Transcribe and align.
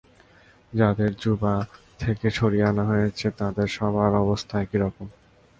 যাদের 0.73 1.11
জুবা 1.15 1.55
থেকে 1.99 2.27
সরিয়ে 2.29 2.67
আনা 2.67 2.83
হয়েছে, 2.83 3.27
তাদের 3.37 3.67
সবার 3.77 4.11
অবস্থা 4.15 4.55
একই 4.61 4.77
রকম। 4.77 5.07